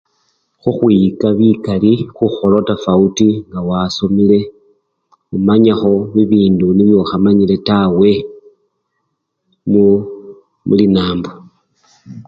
[0.61, 4.39] Khukhwiyika bikali, khukhola tafawuti ngawasomele
[5.35, 8.11] omanyakho bibindu nibye okhamanyile tawe
[9.71, 9.85] mu!
[10.67, 11.31] mulinambo.